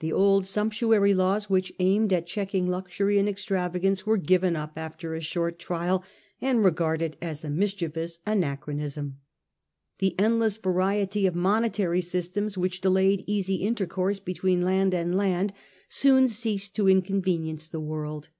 The 0.00 0.12
old 0.12 0.44
sumptuary 0.44 1.14
laws 1.14 1.48
which 1.48 1.72
aimed 1.78 2.12
at 2.12 2.26
check 2.26 2.52
ing 2.52 2.66
luxury 2.66 3.16
and 3.20 3.28
extravagance 3.28 4.04
were 4.04 4.16
given 4.16 4.56
up 4.56 4.72
after 4.76 5.14
a 5.14 5.20
short 5.20 5.60
trial 5.60 6.02
and 6.40 6.64
regarded 6.64 7.16
as 7.22 7.44
a 7.44 7.48
mischievous 7.48 8.18
anachronism. 8.26 9.20
The 9.98 10.18
endless 10.18 10.56
variety 10.56 11.28
of 11.28 11.36
monetary 11.36 12.00
systems 12.00 12.58
which 12.58 12.80
delayed 12.80 13.22
easy 13.28 13.62
intercourse 13.62 14.18
between 14.18 14.62
land 14.62 14.94
and 14.94 15.16
land 15.16 15.52
soon 15.88 16.28
ceased 16.28 16.74
to 16.74 16.86
incon 16.86 17.22
venience 17.24 17.70
the 17.70 17.78
world. 17.78 18.30